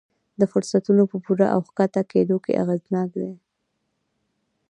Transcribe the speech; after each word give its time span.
د 0.39 0.41
فرصتونو 0.51 1.03
په 1.11 1.15
پورته 1.23 1.45
او 1.53 1.59
ښکته 1.67 2.01
کېدو 2.11 2.35
کې 2.43 2.59
اغېزناک 2.63 3.09
دي. 3.21 3.31